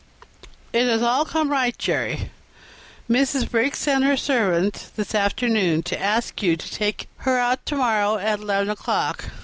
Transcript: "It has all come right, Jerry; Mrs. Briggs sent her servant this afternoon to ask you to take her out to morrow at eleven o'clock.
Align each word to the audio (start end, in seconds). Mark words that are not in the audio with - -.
"It 0.73 0.87
has 0.87 1.03
all 1.03 1.25
come 1.25 1.51
right, 1.51 1.77
Jerry; 1.77 2.31
Mrs. 3.07 3.47
Briggs 3.47 3.77
sent 3.77 4.03
her 4.03 4.17
servant 4.17 4.89
this 4.95 5.13
afternoon 5.13 5.83
to 5.83 6.01
ask 6.01 6.41
you 6.41 6.57
to 6.57 6.71
take 6.71 7.07
her 7.17 7.37
out 7.37 7.63
to 7.67 7.75
morrow 7.75 8.17
at 8.17 8.39
eleven 8.39 8.71
o'clock. 8.71 9.27